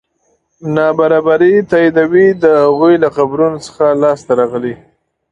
نابرابري 0.75 1.53
تاییدوي 1.69 2.27
د 2.43 2.45
هغوی 2.63 2.93
له 3.03 3.09
قبرونو 3.17 3.57
څخه 3.65 3.85
لاسته 4.03 4.31
راغلي. 4.39 4.75